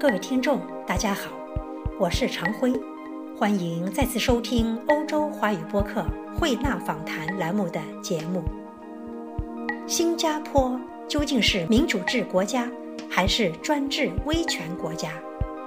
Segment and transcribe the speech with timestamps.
[0.00, 1.32] 各位听众，大家好，
[1.98, 2.72] 我是常辉，
[3.36, 6.04] 欢迎再次收听欧洲华语播客
[6.38, 8.44] 慧纳访谈栏目的节目。
[9.88, 12.70] 新加坡究竟是民主制国家
[13.10, 15.10] 还是专制威权国家？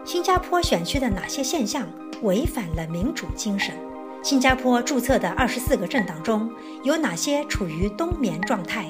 [0.06, 1.86] 新加坡选区的哪些现象
[2.22, 3.76] 违反了民主精神？
[4.24, 6.50] 新加坡注册的二十四个政党中
[6.86, 8.90] 有哪些处于冬眠状态？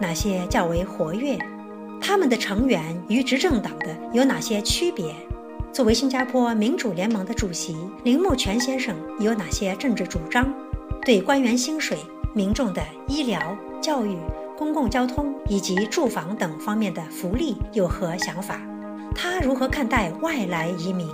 [0.00, 1.38] 哪些较为活跃？
[2.00, 5.14] 他们的成员与执政党的有哪些区别？
[5.72, 10.52] 作为新加坡民主联盟的主席，林木全先生有哪些政治主张？
[11.04, 11.98] 对官员薪水、
[12.34, 14.16] 民众的医疗、教育、
[14.56, 18.60] 公共交通以及住房等方面的福利有何想法？
[19.14, 21.06] 他如何看待外来移民？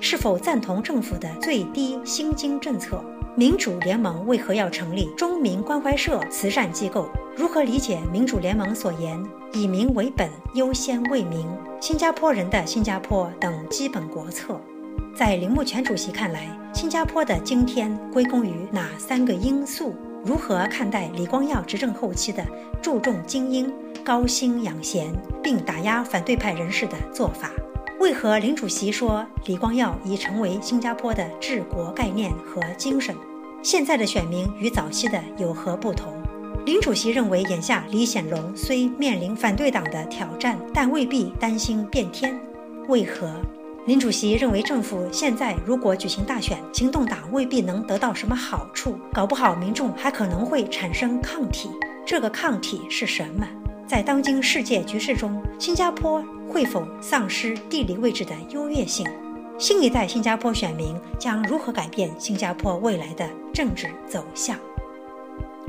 [0.00, 3.02] 是否赞同政府的最低薪金政策？
[3.34, 7.08] 民主联盟为何要成立中民关怀社慈善机构？
[7.34, 9.18] 如何理解民主联盟所言
[9.54, 11.46] “以民为本，优先为民”、
[11.80, 14.60] 新加坡人的新加坡等基本国策？
[15.16, 19.94] 在铃木全主席看来，新加坡的今天归功于哪三个因素？
[20.22, 22.44] 如何看待李光耀执政后期的
[22.82, 23.72] 注重精英、
[24.04, 25.10] 高薪养闲，
[25.42, 27.50] 并打压反对派人士的做法？
[27.98, 33.14] 为何林主席说李光耀已成为新加坡的治国概念和精神？
[33.62, 36.12] 现在的选民与早期的有何不同？
[36.66, 42.36] 林主席认为，眼下李显龙虽面临反对党的挑战，但未必担心变天。
[42.88, 43.40] 为何？
[43.86, 51.70] 林主席认为，政府现在如果举行大选，行动党未必能得到什么好处，搞不好民众还可能会产生抗体。
[52.04, 53.46] 这个抗体是什么？
[53.86, 59.06] 在当今世界局势中，新加坡会否丧失地理位置的优越性？
[59.62, 64.58] 新一代新加坡选民将如何改变新加坡未来的政治走向？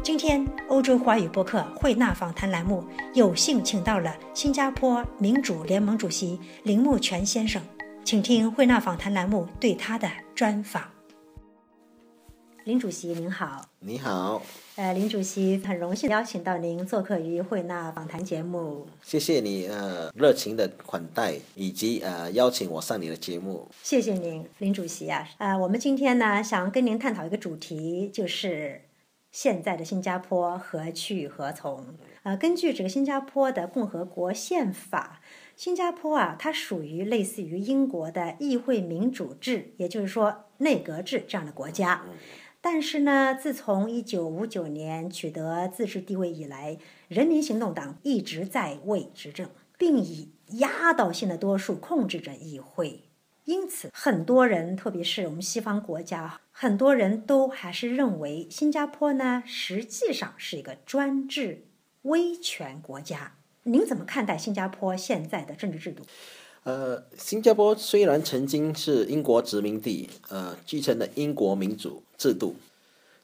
[0.01, 2.83] 今天，欧洲华语播客慧纳访谈栏目
[3.13, 7.61] 有幸请到了新加坡民主联盟主席林木泉先生，
[8.03, 10.92] 请听慧纳访谈栏目对他的专访。
[12.65, 14.41] 林主席您好，你好，
[14.77, 28.83] 呃，林主席很荣幸邀请到您做客于慧纳访谈节目，谢谢你呃热情的款待以及呃邀请我上你的节目，谢谢您，林主席啊，呃，我们今天呢想跟您探讨一个主题，就是。
[29.33, 31.95] 现在的新加坡何去何从？
[32.21, 35.21] 呃，根据这个新加坡的共和国宪法，
[35.55, 42.03] 新加坡啊，它属于类似于英国的议会民主制，也就是说内阁制这样的国家。
[42.65, 46.77] 但是呢，自从一九五九年取得自治地位以来，
[47.09, 53.01] 人民行动党一直在位执政，并以压倒性的多数控制着议会。
[53.43, 61.65] 因此，很多人，特别是我们西方国家，很多人都还是认为新加坡呢，实际上是一个专制
[62.03, 63.33] 威权国家。
[63.63, 66.05] 您怎么看待新加坡现在的政治制度？
[66.63, 72.55] 呃，新加坡虽然曾经是英国殖民地，呃，继承了英国民主制度，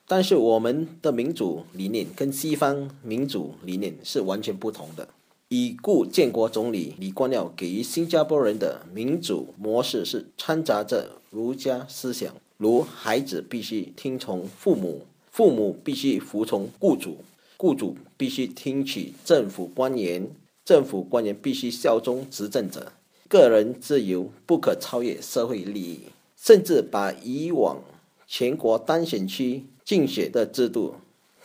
[0.05, 5.07] 但是我们的民主理念跟西方民主理念是完全不同的。
[5.47, 17.23] 已故建国总理李光耀给予新加坡人的民主模式是掺杂着儒家思想，如孩子必须听从父母，父母必须服从雇主，
[17.55, 20.29] 雇主必须听取政府官员，
[20.65, 22.91] 政府官员必须效忠执政者，
[23.29, 25.99] 个人自由不可超越社会利益，
[26.35, 27.81] 甚至把以往
[28.27, 30.95] 全国单选区竞选的制度、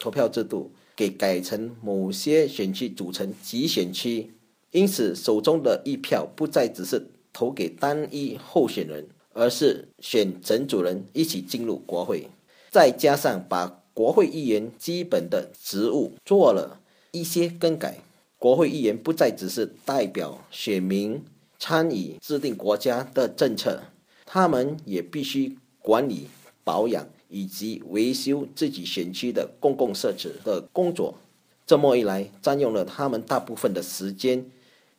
[0.01, 0.73] 投票制度。
[0.97, 4.31] 给改成某些选区组成集选区，
[4.71, 12.29] 因此手中的一票不再只是投给单一候选人，而是选整组人一起进入国会。
[12.71, 16.79] 再加上把国会议员基本的职务做了
[17.11, 17.99] 一些更改，
[18.39, 21.21] 国会议员不再只是代表选民
[21.59, 23.83] 参与制定国家的政策，
[24.25, 26.29] 他们也必须管理
[26.63, 27.07] 保养。
[27.31, 31.19] 以及维修自己选区的公共设施的工作，
[31.67, 34.49] 这么一来，占用了他们大部分的时间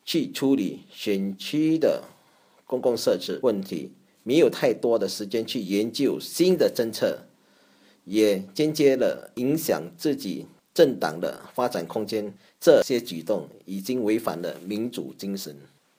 [0.04, 2.02] 去处理选区的
[2.66, 3.92] 公共设施问题，
[4.22, 7.20] 没有太多的时间去研究新的政策，
[8.04, 10.44] 也间接了影响自己
[10.74, 12.34] 政党的发展空间。
[12.60, 15.56] 这些举动已经违反了民主精神。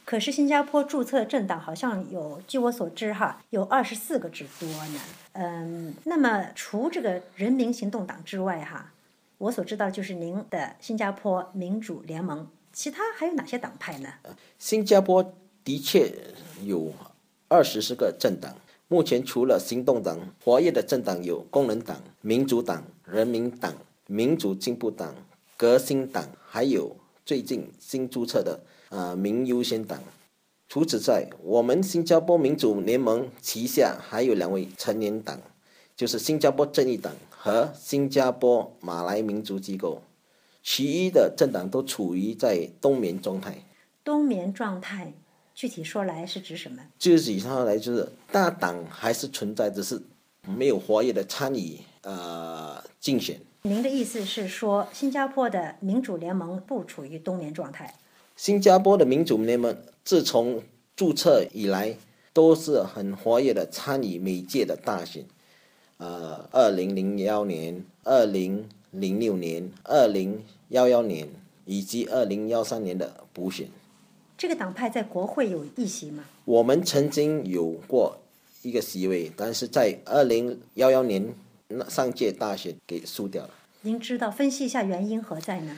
[0.08, 5.02] 可是新加坡注册政党好像有，据我所知哈，有二十四个之多呢。
[5.34, 8.94] 嗯，那么除这个人民行动党之外哈，
[9.38, 14.08] 我所知道就是您的新加坡民主联盟，其他还有哪些党派呢？
[14.58, 15.34] 新加坡
[15.66, 16.10] 的确
[16.64, 16.94] 有
[17.50, 18.56] 二十四个政党，
[18.88, 23.74] 目前除了行动党，活跃的政党有工人党、民主党、人民党、
[24.06, 25.14] 民主进步党、
[25.58, 26.96] 革新党，还有
[27.26, 28.62] 最近新注册的。
[28.90, 30.02] 呃，民优先党，
[30.70, 35.40] 除此之外，我们新加坡民主联盟旗下还有两位成员党，
[35.96, 40.02] 就是新加坡正义党和新加坡马来民族机构，
[40.64, 43.58] 其余的政党都处于在冬眠状态。
[44.04, 45.12] 冬眠状态，
[45.54, 46.82] 具体说来是指什么？
[46.98, 50.02] 具体上来就是大党还是存在，只是
[50.46, 53.38] 没有活跃的参与呃竞选。
[53.64, 57.94] 您的意思是说，新加坡的民主联盟不处于冬眠状态？
[58.38, 60.62] 新加坡的民主联盟自从
[60.96, 61.98] 注册以来，
[62.34, 65.26] 都是很活跃的参与每届的大选，
[65.98, 71.28] 呃，二零零幺年、二零零六年、二零幺幺年
[71.66, 73.68] 以及二零幺三年的补选。
[74.38, 76.24] 这个党派在国会有议席吗？
[76.46, 78.20] 我们曾经有过
[78.62, 81.34] 一个席位，但是在二零幺幺年
[81.70, 83.50] 那上届大选给输掉了。
[83.82, 85.76] 您知道分析一下原因何在呢？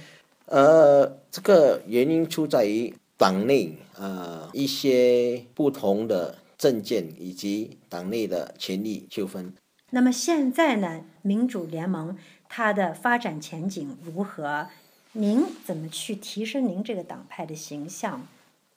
[0.49, 9.53] 呃，这个原因出在于党内呃一些不同的政见以及党内的权力纠纷。
[9.91, 12.17] 那么现在呢，民主联盟
[12.47, 14.67] 它的发展前景如何？
[15.13, 18.27] 您怎么去提升您这个党派的形象？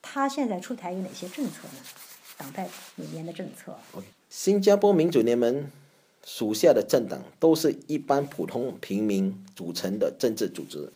[0.02, 1.78] 它现在出台有哪些政策呢？
[2.36, 3.74] 党派里面的政策。
[4.28, 5.70] 新加坡民主联盟
[6.24, 10.90] 属下的政党都是一般普通平民组成的政治组织。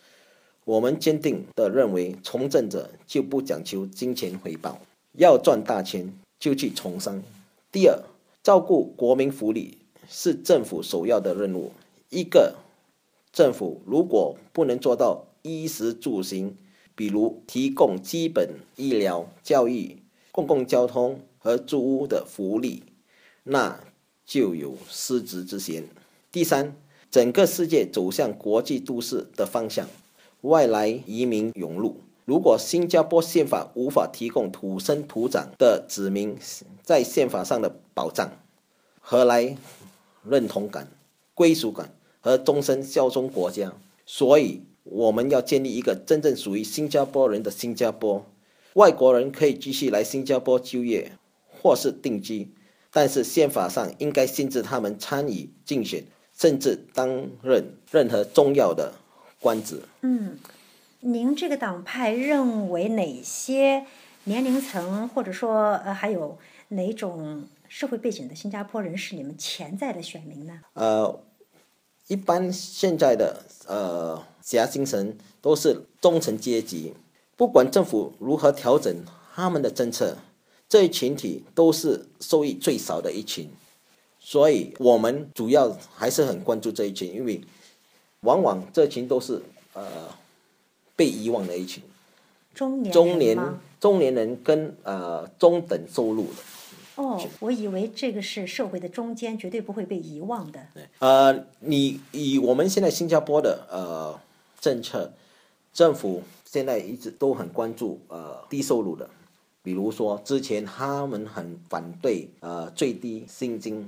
[0.67, 4.81] 我们坚定地认为，从政者就不讲求金钱回报，
[5.13, 7.23] 要赚大钱就去从商。
[7.71, 7.97] 第二，
[8.43, 9.77] 照顾国民福利
[10.09, 11.71] 是政府首要的任务。
[12.09, 12.55] 一个
[13.31, 16.57] 政府如果不能做到衣食住行，
[16.95, 20.03] 比如提供基本医疗、教育、
[20.33, 22.83] 公共交通和住屋的福利，
[23.43, 23.79] 那
[24.25, 25.85] 就有失职之嫌。
[26.29, 26.75] 第三，
[27.09, 29.87] 整个世界走向国际都市的方向。
[30.41, 36.37] 外来移民涌入，如果新加坡宪法无法提供土生土长的子民
[36.83, 38.31] 在宪法上的保障，
[38.99, 39.57] 何来
[40.23, 40.91] 认同感、
[41.33, 43.73] 归属感和终身效忠国家？
[44.05, 48.25] 所以，我们要建立一个真正属于新加坡人的新加坡。
[48.73, 51.11] 外国人可以继续来新加坡就业
[51.61, 52.53] 或是定居，
[52.91, 56.03] 但是宪法上应该限制他们参与竞选，
[56.37, 58.93] 甚至担任任何重要的。
[59.39, 59.81] 官职。
[60.01, 60.37] 嗯，
[61.01, 63.85] 您这个党派认为哪些
[64.23, 66.37] 年龄层，或者说呃，还有
[66.69, 70.61] 哪种社会背景的新加坡人是你们潜在的选民呢？
[70.73, 71.21] 呃，
[72.07, 76.93] 一般现在的呃夹心层都是中层阶级，
[77.35, 78.93] 不管政府如何调整
[79.35, 80.17] 他们的政策，
[80.67, 83.49] 这一群体都是受益最少的一群，
[84.19, 87.39] 所以我们主要还是很关注这一群，因为。
[88.21, 89.41] 往往这群都是
[89.73, 90.09] 呃
[90.95, 91.83] 被遗忘的一群，
[92.53, 93.37] 中年中年
[93.79, 96.39] 中年人跟呃中等收入的。
[96.95, 100.59] 哦，我以为这个是社会的中间，绝对不会被遗忘的。
[100.97, 104.19] 呃，你以我们现在新加坡的呃
[104.59, 105.13] 政策，
[105.71, 109.07] 政府现在一直都很关注呃低收入的，
[109.61, 113.87] 比如说之前他们很反对呃最低薪金。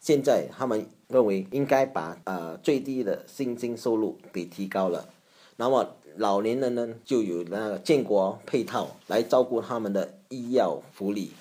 [0.00, 5.08] 现在他们认为应该把呃最低的薪金收入给提高了，
[5.56, 11.32] 那么老年人呢就有那个建国配套来照顾他们的医药福利，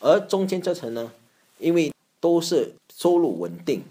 [0.00, 1.12] 而中间这层呢，
[1.58, 3.82] 因为都是收入稳定，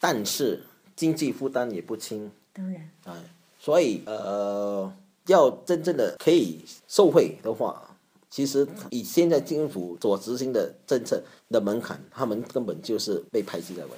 [0.00, 0.62] 但是
[0.96, 3.24] 经济负担也不轻，当然，啊，
[3.58, 4.92] 所以呃
[5.26, 7.84] 要真正的可以受惠的话。
[8.30, 13.90] 其实以现在政府所执行的政策的门槛，他们根本就是被排挤在外。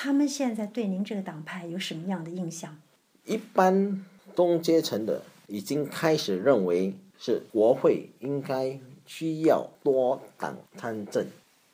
[0.00, 2.78] 他们现在对您这个党派有什么样的印象？
[3.24, 4.04] 一般
[4.36, 11.26] 中阶层的已经开始认为是国会应该需要多党参政，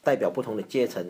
[0.02, 1.07] 代表不同的阶层，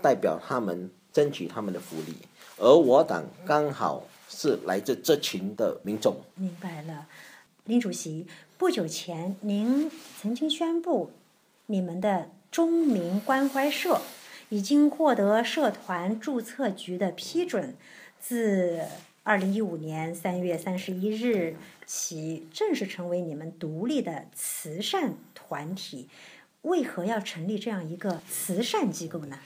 [0.00, 2.14] 代表他们争取他们的福利。
[2.58, 6.14] 而我党刚好是来自这群的民众。
[6.36, 7.08] 明白了。
[7.64, 9.90] 林主席，不久前您
[10.20, 11.10] 曾经宣布，
[11.66, 14.00] 你们的中民关怀社
[14.52, 17.74] 已经获得社团注册局的批准，
[18.20, 18.82] 自
[19.22, 21.56] 二零一五年三月三十一日
[21.86, 26.06] 起正式成为你们独立的慈善团体。
[26.60, 29.38] 为何要成立这样一个慈善机构呢？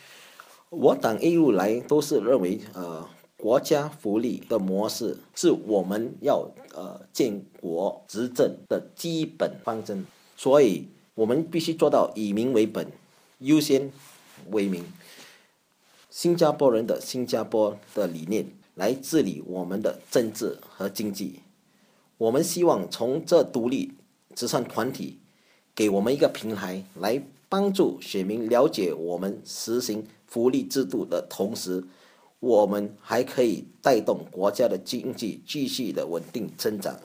[0.71, 3.09] 我党一路来都是认为，呃。
[3.39, 10.07] 国家福利的模式是我们要呃建国执政的基本方针，
[10.39, 12.91] 所以我们必须做到以民为本，
[13.41, 13.93] 优先
[14.51, 14.85] 为民。
[16.11, 21.41] 新加坡人的新加坡的理念来治理我们的政治和经济。
[22.19, 23.93] 我们希望从这独立
[24.35, 25.19] 慈善团体
[25.75, 31.85] 给我们一个平台，来帮助选民了解我们实行福利制度的同时，
[32.41, 36.99] 我们还可以带动国家的经济继续的稳定增长。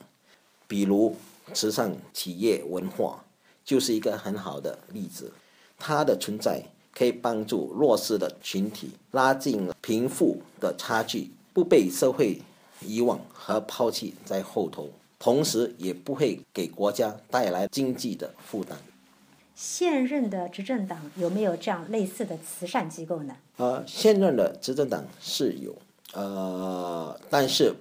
[0.66, 1.14] 比如
[1.52, 3.24] 慈善企业文化
[3.62, 5.32] 就是一个很好的例子，
[5.76, 12.40] 它的存在可以帮助弱势的群体拉近贫富的差距，不被社会
[12.80, 14.90] 遗忘和抛弃在后头。
[15.18, 18.76] 同时也不会给国家带来经济的负担。
[19.54, 23.36] 现任的执政党有没有这样类似的慈善机构呢？
[23.58, 25.76] 呃，现任的执政党是有，
[26.14, 27.72] 呃，但是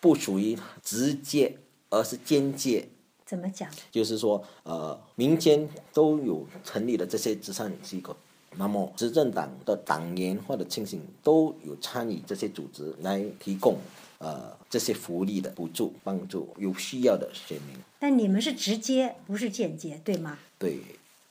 [0.00, 1.58] 不属于直接，
[1.90, 2.88] 而是间接。
[3.24, 3.68] 怎么讲？
[3.90, 8.16] 就是说，呃，民间都有成立的这些慈善机构，
[8.58, 13.78] 那么执政党的党员或者亲信都有参与这些组织来提供。
[14.18, 17.76] 呃，这些福利的补助，帮助有需要的选民。
[17.98, 20.38] 但你们是直接，不是间接，对吗？
[20.58, 20.78] 对。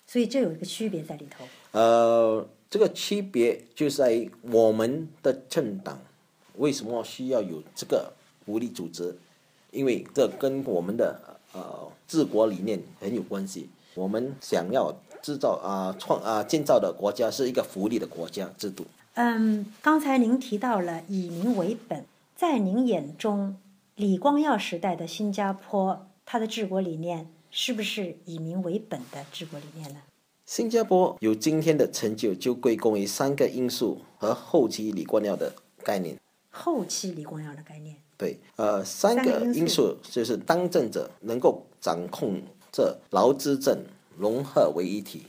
[0.05, 1.43] 所以这有一个区别在里头。
[1.71, 5.99] 呃，这个区别就在于我们的政党
[6.57, 8.13] 为什么需要有这个
[8.45, 9.17] 福利组织？
[9.71, 11.19] 因为这跟我们的
[11.53, 13.67] 呃治国理念很有关系。
[13.95, 18.85] 我们想要制造啊创啊建造的国家是一个福利的国家制度。
[19.15, 22.05] 嗯，刚才您提到了以民为本。
[22.35, 23.57] 在您眼中，
[23.95, 30.01] 李光耀时代的新加坡，它的治国理念是不是以民为本的治国理念呢？
[30.45, 35.51] 新加坡有今天的成就，就归功于三个因素和后期李光耀的
[35.83, 36.15] 概念。
[36.51, 37.95] 后期李光耀的概念？
[38.15, 42.39] 对，呃，三个因素就是当政者能够掌控
[42.71, 43.83] 这劳资政
[44.17, 45.27] 融合为一体；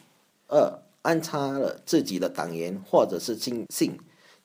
[0.49, 3.99] 二，安插了自己的党员或者是亲信。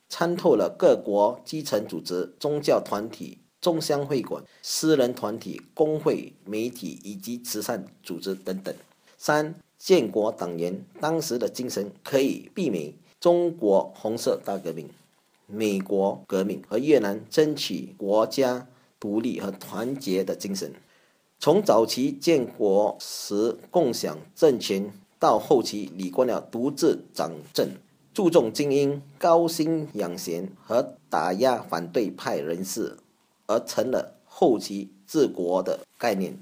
[0.09, 8.75] 参透了各国基层组织、宗教团体、中乡会馆、私人团体、工会、媒体以及慈善组织等等。
[9.17, 14.89] 三、建国党员当时的精神可以媲美中国红色大革命、
[15.47, 18.67] 美国革命和越南争取国家
[18.99, 20.73] 独立和团结的精神。
[21.43, 27.67] 从早期建国时共享政权，到后期李光耀独自掌政。
[28.13, 32.95] 注重精英、高薪养贤和打压反对派人士，
[33.47, 36.37] 而成了后期治国的概念。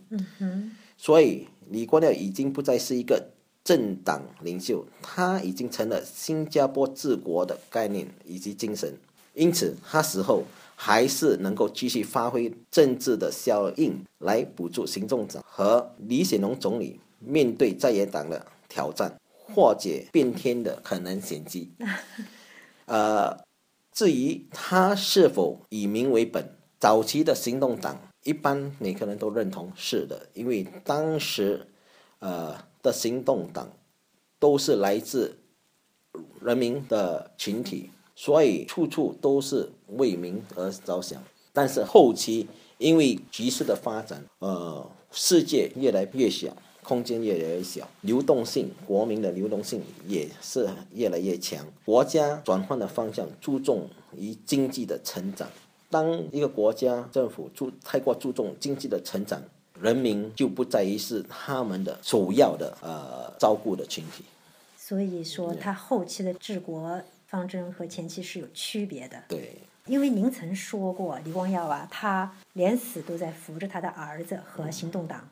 [0.97, 3.29] 所以李光耀已经不再是一个
[3.63, 8.97] 政党领袖，他已经成了新加坡治国的概念以及精神。
[9.33, 10.43] 因此，他死后
[10.81, 19.19] 还是能够继续发挥政治的效应，来补助行政长和李显龙总理面对在野党的挑战。
[19.33, 21.73] 化解变天的可能险机。
[22.85, 23.43] 呃，
[23.91, 31.67] 至于他是否以民为本，早期的行动党一般每个人都认同是的，因为当时
[32.19, 33.69] 呃的行动党
[34.39, 35.39] 都是来自
[36.39, 37.89] 人民的群体，
[38.21, 41.23] 所以处处都是为民而着想。
[41.53, 42.45] 但是后期
[42.77, 46.53] 因为局势的发展，呃，世界越来越小。
[46.81, 51.63] 空间越来越小，流动性，国民的流动性也是越来越强。
[51.85, 55.47] 国家转换的方向注重于经济的成长。
[55.91, 59.39] 当一个国家政府注太过注重经济的成长，
[59.79, 64.23] 人民就不再于是他们的首要的呃照顾的群体。
[64.75, 66.99] 所以说，他后期的治国
[67.29, 69.23] 方针和前期是有区别的。
[69.27, 75.29] 对，因为您曾说过，李光耀啊，他连死都在扶着他的儿子和行动党。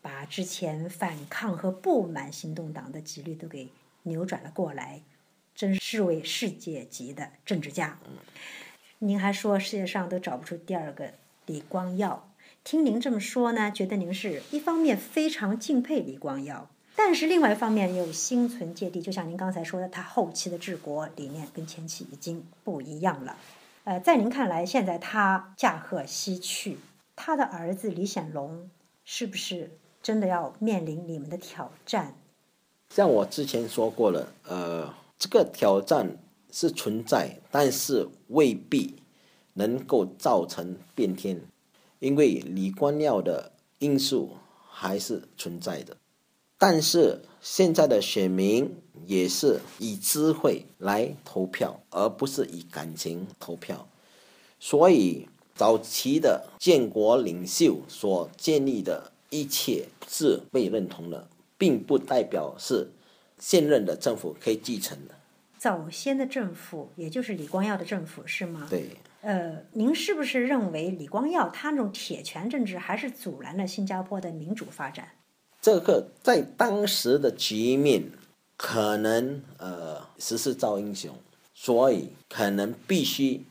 [0.00, 3.68] 把之前反抗和不满行动党的几率都给
[4.04, 5.02] 扭转了过来，
[5.54, 7.98] 真是位世界级的政治家。
[9.00, 11.12] 您还说世界上都找不出第二个
[11.46, 19.00] 李光耀，听您这么说呢，觉得您是一方面非常敬佩李光耀，但是另外一方面又心存芥蒂。
[19.00, 23.36] 就像您刚才说的，他后期的治国理念跟前期已经不一样了。
[23.84, 26.78] 呃，在您看来，现在他驾鹤西去，
[27.14, 28.68] 他的儿子李显龙
[29.04, 29.70] 是不是？
[30.02, 32.14] 真的要面临你们的挑战，
[32.90, 36.16] 像我之前说过了，呃，这个挑战
[36.50, 38.96] 是存在，但是未必
[39.54, 41.40] 能够造成变天，
[41.98, 44.36] 因为李光耀的因素
[44.68, 45.96] 还是存在的。
[46.58, 53.88] 但是现在的选民也是以智慧来投票，而不是以感情投票，
[54.60, 59.12] 所以早期的建国领袖所建立的。
[59.30, 62.90] 一切是被认同的，并不代表是
[63.38, 65.14] 现任的政府可以继承的。
[65.58, 68.66] 早先的政府，也就是李光耀的政府，是吗？
[68.70, 68.96] 对。
[69.20, 75.08] 呃，您是不是认为李光耀他那种铁拳政治还是阻拦了新加坡的民主发展？
[75.60, 78.10] 这个在当时的局面，
[78.56, 81.14] 可能呃时势造英雄，
[81.54, 83.44] 所以可能必须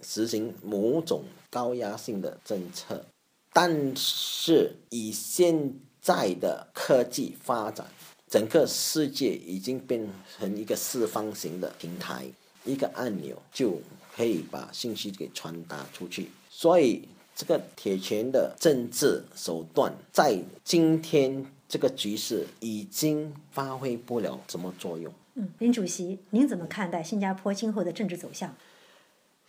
[0.00, 3.04] 实行某种高压性的政策。
[3.52, 7.86] 但是以现在的科技发展，
[8.28, 10.06] 整个世界已经变
[10.36, 12.26] 成一个四方形的平台，
[12.64, 13.80] 一个按钮就
[14.14, 16.30] 可以把信息给传达出去。
[16.50, 21.46] 所以这个铁拳的政治手段，在今天。
[21.66, 25.12] 这个局势已经发挥不了什么作用。
[25.34, 28.54] 嗯，林主席，您怎么看待新加坡今后的政治走向？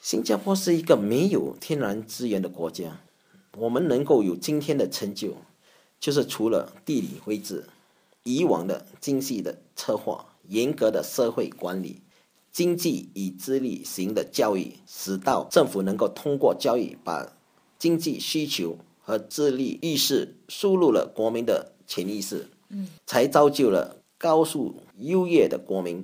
[0.01, 3.01] 新加坡是一个没有天然资源的国家，
[3.57, 5.35] 我们能够有今天的成就，
[5.99, 7.65] 就是除了地理位置、
[8.23, 12.01] 以往的精细的策划、严格的社会管理、
[12.51, 17.34] 经济以资历型的教育，使到政府能够通过教育把
[17.85, 21.73] 经济需求和自立意识输入了国民的。
[21.85, 26.03] 潜意识，嗯，才造就了高速优越的国民，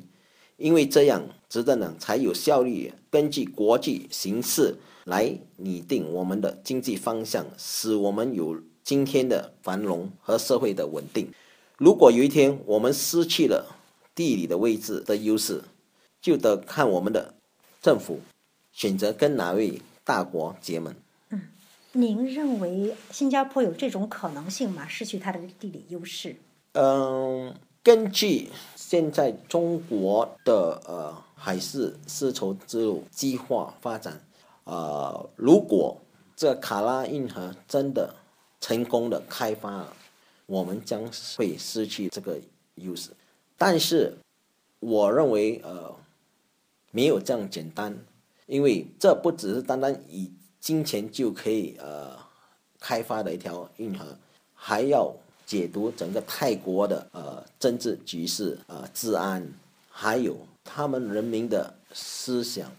[0.58, 11.32] 因为这样执政党才有效率根据国际形势来拟定我们的经济方向，使我们有今天的繁荣和社会的稳定。
[11.80, 13.76] 如果有一天我们失去了
[14.14, 15.64] 地理的位置的优势，
[16.22, 17.34] 就得看我们的
[17.82, 18.20] 政府
[18.72, 20.94] 选择跟哪位大国结盟。
[21.94, 24.88] 您认为新加坡有这种可能性吗？
[24.88, 26.38] 失去它的地理优势？
[26.72, 34.26] 嗯，根据现在中国的呃海事丝绸之路计划发展，
[34.64, 35.98] 呃，如果
[36.34, 38.16] 这卡拉运河真的
[38.62, 39.94] 成功的开发了，
[40.46, 41.04] 我们将
[41.36, 42.40] 会失去这个
[42.76, 43.10] 优势。
[43.58, 44.18] 但是，
[44.80, 45.94] 我认为呃
[46.92, 47.98] 没有这样简单，
[48.46, 50.32] 因为这不只是单单以。
[50.62, 52.16] 金钱就可以呃
[52.80, 54.16] 开发的一条运河，
[54.54, 55.12] 还要
[55.46, 59.46] 解读整个泰国的呃政治局势呃治安，
[59.90, 62.72] 还有他们人民的思想。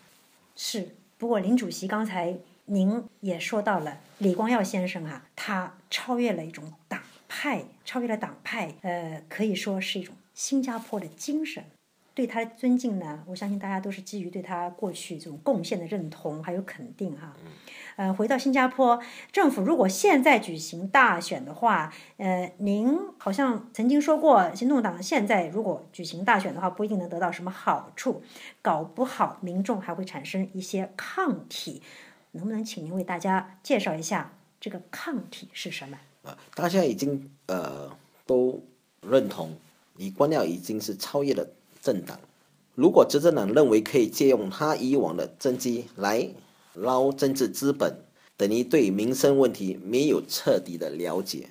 [0.55, 11.65] 是，不过林主席刚才您也说到了李光耀先生啊，他超越了一种党派，超越了党派，呃，可以说是一种新加坡的精神。
[12.15, 17.35] 对他的尊敬呢，我相信大家都是基于对他过去这种贡献的认同还有肯定哈。
[17.97, 18.99] 呃，回到新加坡
[19.31, 28.23] 政府，如果现在举行大选的话，呃，您好像曾经说过，行动党现在如果举行大选的话，不一定能得到什么好处，
[28.63, 31.83] 搞不好民众还会产生一些抗体。
[32.33, 35.99] 能不能请您为大家介绍一下这个抗体是什么？
[36.23, 37.95] 啊，大家已经呃
[38.25, 38.63] 都
[39.03, 39.55] 认同，
[39.97, 41.47] 李光耀已经是超越了。
[41.83, 42.21] 政党，
[42.77, 46.31] 如果执政党认为可以借用他以往的政绩来
[46.75, 47.99] 捞政治资本，
[48.37, 51.51] 等于对民生问题没有彻底的了解。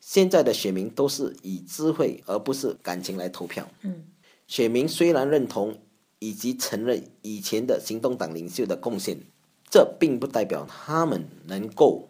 [0.00, 3.68] 现在的选民都是以智慧而不是感情来投票。
[3.82, 4.04] 嗯，
[4.46, 5.78] 选民虽然认同
[6.18, 9.18] 以及承认以前的行动党领袖的贡献，
[9.70, 12.08] 这并不代表他们能够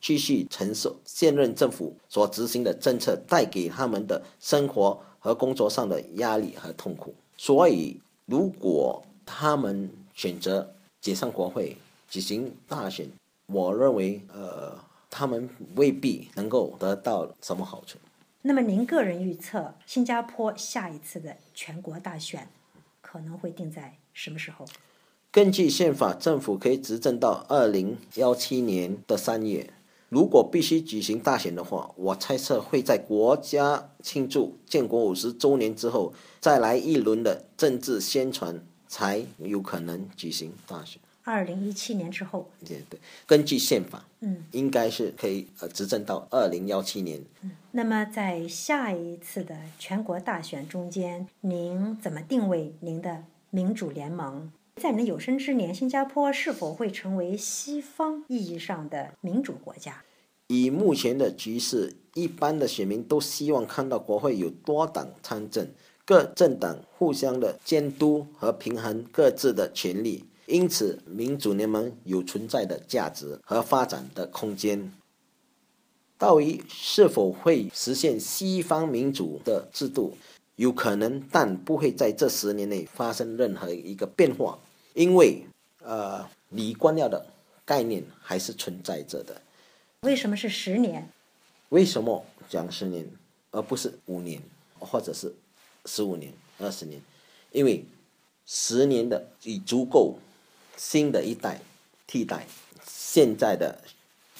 [0.00, 5.02] 继续承受现任政府所执行的政策带给他们的生活。
[5.22, 11.76] 和工作上的压力和痛苦，所以如果他们选择解散国会
[12.10, 13.08] 举行大选，
[13.46, 14.76] 我认为呃，
[15.08, 17.98] 他们未必能够得到什么好处。
[18.42, 22.48] 那么您个人预测，新加坡下一次的全国大选
[23.00, 24.66] 可能会定在什么时候？
[25.30, 29.72] 根据宪法，政府可以执政到二零幺七年的三月。
[30.12, 41.00] 如果必须举行大选的话，我猜测会在国家庆祝建国五十周年之后，再来一轮的政治宣传，才有可能举行大选。
[41.24, 47.18] 二零一七年之后，对对，根据宪法，嗯，应该是可以呃执政到二零幺七年。
[47.40, 54.52] 嗯，那么在下一次的全国大选中间，您怎么定位您的民主联盟？
[54.80, 60.02] 在你的有生之年，新加坡是否会成为西方意义上的民主国家？
[60.48, 65.68] 以目前的局势，一般的选民都希望看到国会有多党参政，
[66.06, 74.92] 各政党互相的监督和平衡各自的权利，因此民主联盟有存在的价值和发展的空间。
[76.16, 80.16] 到于是否会实现西方民主的制度？
[80.56, 84.58] 有可能，但不会在这十年内发生任何一个变化，
[84.94, 85.44] 因为
[85.80, 87.26] 呃，李光耀的
[87.64, 89.40] 概念还是存在着的。
[90.02, 91.08] 为什么是十年？
[91.70, 93.08] 为什么讲十年，
[93.50, 94.40] 而不是五年，
[94.78, 95.34] 或者是
[95.86, 97.00] 十五年、二十年？
[97.50, 97.84] 因为
[98.46, 100.18] 十年的已足够
[100.76, 101.60] 新的一代
[102.06, 102.46] 替代
[102.86, 103.82] 现在的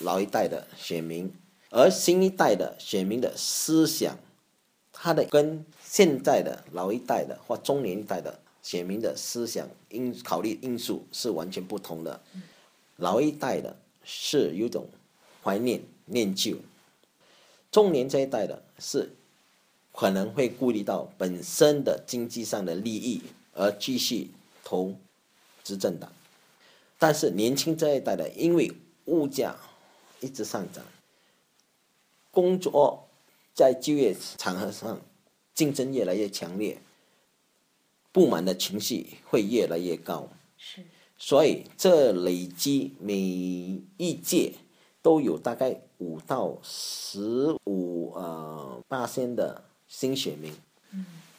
[0.01, 1.33] 老一代的选民，
[1.71, 4.19] 而新一代的选民的思想，
[4.93, 12.19] 他的跟现在的老一代的或中年一代的选民的思想因考虑因素是完全不同的。
[12.97, 14.89] 老一代的是有种
[15.45, 16.57] 怀念念旧，
[17.71, 19.11] 中年这一代的是
[19.93, 23.21] 可能会顾虑到本身的经济上的利益
[23.53, 24.31] 而继续
[24.65, 24.95] 投
[25.63, 26.11] 执政党，
[26.99, 28.73] 但是年轻这一代的因为
[29.05, 29.57] 物价
[30.21, 30.83] 一直上涨。
[32.31, 33.11] 工作
[33.53, 34.99] 在就业场合上
[35.63, 36.77] 竞争越来越强烈，
[38.11, 40.29] 不满的情绪会越来越高。
[40.59, 40.83] 是，
[41.17, 43.15] 所以这累积每
[43.97, 44.55] 一届
[45.03, 50.53] 都有大概五到十五呃八千的新选民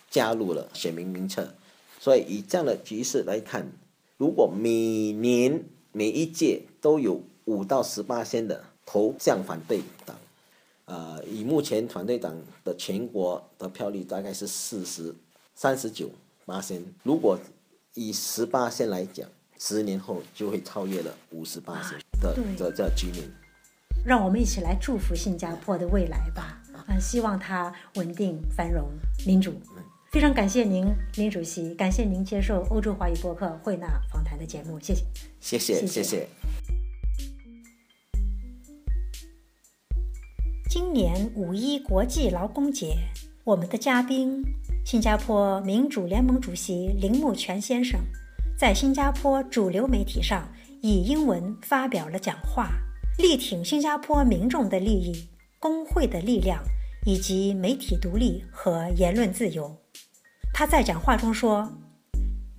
[0.10, 1.54] 加入了选民名册。
[2.00, 3.70] 所以以这样的局势来看，
[4.16, 10.16] 如果每年每一届都有五到十八千的投向反对党。
[10.86, 15.14] 呃，以目前团队党的全国的票率大概是四十
[15.56, 16.10] 三十九
[16.46, 17.40] 八仙，如果
[17.94, 23.24] 以十八仙来讲，十年后就会超越了五十八仙的的这居民。
[24.06, 26.62] 让我们一起来祝福新加坡的未来吧！
[26.90, 28.90] 嗯，希望它稳定、繁荣、
[29.26, 29.54] 民主。
[30.12, 35.06] 非常感谢您，林主席，感谢您接受欧洲华语博客会纳访谈的节目，谢谢。
[35.40, 36.28] 谢谢，谢谢。
[40.84, 42.98] 今年五一国际劳工节，
[43.46, 44.44] 我们的嘉宾
[44.84, 48.02] 新加坡民主联盟主席林木泉先生，
[48.58, 50.46] 在新加坡主流媒体上
[50.82, 52.70] 以英文发表了讲话，
[53.18, 56.62] 力挺新加坡民众的利益、工会的力量
[57.06, 59.74] 以及媒体独立和言论自由。
[60.54, 61.72] 他在讲话中说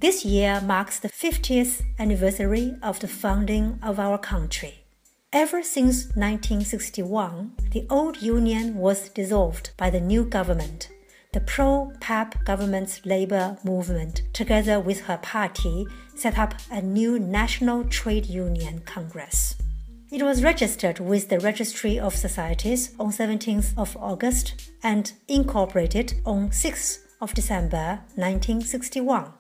[0.00, 4.83] ：“This year marks the 50th anniversary of the founding of our country.”
[5.34, 10.90] Ever since 1961, the old union was dissolved by the new government.
[11.32, 17.82] The pro PAP government's labor movement, together with her party, set up a new National
[17.82, 19.56] Trade Union Congress.
[20.12, 26.50] It was registered with the Registry of Societies on 17th of August and incorporated on
[26.50, 29.32] 6th of December 1961.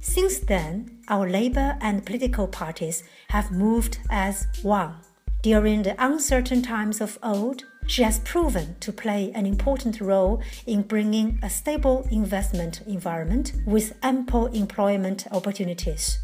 [0.00, 4.94] Since then, our labor and political parties have moved as one.
[5.42, 10.82] During the uncertain times of old, she has proven to play an important role in
[10.82, 16.18] bringing a stable investment environment with ample employment opportunities.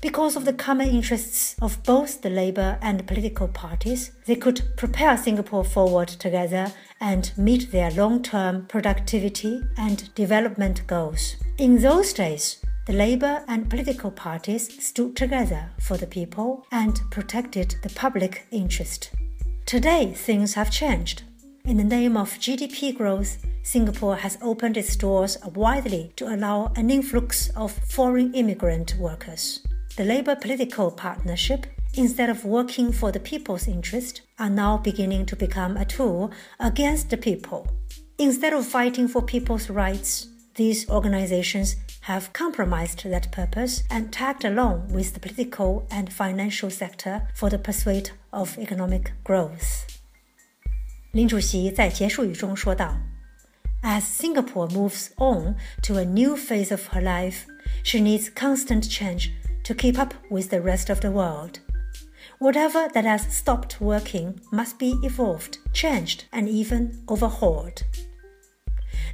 [0.00, 5.18] Because of the common interests of both the labor and political parties, they could propel
[5.18, 11.36] Singapore forward together and meet their long term productivity and development goals.
[11.58, 12.59] In those days,
[12.90, 19.12] the labor and political parties stood together for the people and protected the public interest.
[19.64, 21.22] Today, things have changed.
[21.66, 26.90] In the name of GDP growth, Singapore has opened its doors widely to allow an
[26.90, 29.64] influx of foreign immigrant workers.
[29.96, 35.36] The Labour political partnership, instead of working for the people's interest, are now beginning to
[35.36, 37.68] become a tool against the people.
[38.18, 40.26] Instead of fighting for people's rights,
[40.56, 47.27] these organizations have compromised that purpose and tagged along with the political and financial sector
[47.33, 49.87] for the pursuit of economic growth.
[51.11, 52.97] 林主席在结束语中说道：“
[53.81, 57.45] As Singapore moves on to a new phase of her life,
[57.83, 59.31] she needs constant change
[59.63, 61.59] to keep up with the rest of the world.
[62.39, 67.83] Whatever that has stopped working must be evolved, changed, and even overhauled.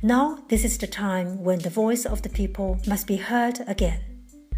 [0.05, 3.99] Now, this is the time when the voice of the people must be heard again.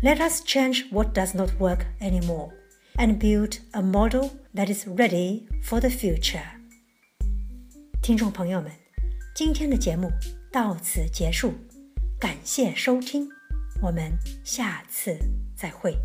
[0.02, 2.52] Let us change what does not work anymore
[2.98, 6.44] and build a model that is ready for the future.
[8.02, 8.72] 听众朋友们，
[9.34, 10.12] 今天的节目
[10.52, 11.54] 到此结束，
[12.20, 13.30] 感谢收听，
[13.82, 14.12] 我们
[14.44, 15.18] 下次
[15.56, 15.98] 再会。